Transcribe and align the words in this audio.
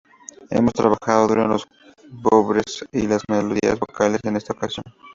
Hemos 0.49 0.73
trabajado 0.73 1.27
duro 1.27 1.43
en 1.43 1.49
los 1.49 1.67
grooves 2.09 2.83
y 2.91 3.05
las 3.05 3.21
melodías 3.29 3.77
vocales 3.79 4.19
en 4.23 4.35
esta 4.35 4.53
ocasión.". 4.53 4.83